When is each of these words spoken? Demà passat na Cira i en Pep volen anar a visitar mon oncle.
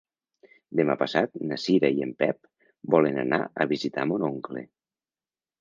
Demà 0.79 0.95
passat 1.01 1.35
na 1.51 1.59
Cira 1.65 1.91
i 1.99 2.07
en 2.07 2.15
Pep 2.23 2.41
volen 2.97 3.21
anar 3.27 3.41
a 3.67 3.71
visitar 3.75 4.11
mon 4.13 4.29
oncle. 4.33 4.69